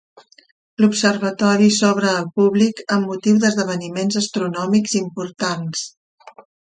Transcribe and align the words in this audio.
L'observatori 0.83 1.67
s'obre 1.75 2.07
al 2.13 2.25
públic 2.41 2.81
amb 2.95 3.07
motiu 3.11 3.37
d'esdeveniments 3.43 4.17
astronòmics 4.23 4.97
importants. 5.01 5.85